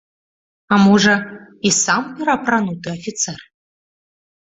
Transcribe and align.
А 0.73 0.79
можа, 0.85 1.13
і 1.71 1.73
сам 1.83 2.01
пераапрануты 2.17 2.87
афіцэр? 2.97 3.39